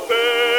[0.00, 0.49] sapere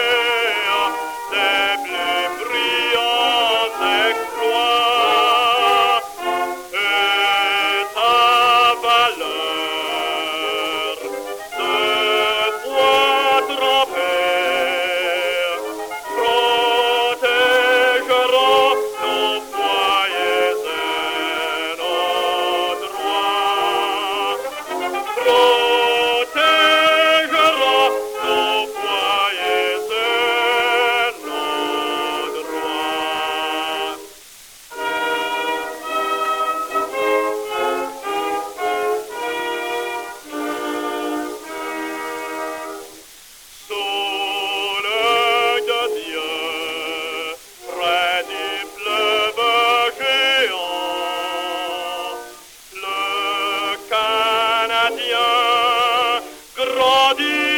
[54.98, 55.32] Dieu,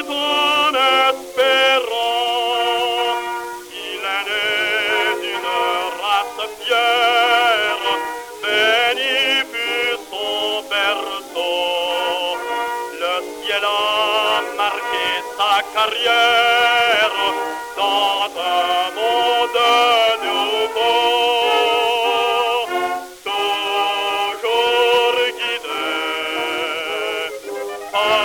[0.08, 0.74] ton
[1.10, 2.04] espérance.
[3.72, 4.48] Il est né
[5.22, 5.52] d'une
[6.02, 7.84] race fière,
[8.42, 9.18] béni
[9.52, 12.38] fut son berceau.
[13.02, 13.14] Le
[13.46, 16.73] ciel a marqué sa carrière.
[27.96, 28.23] Oh!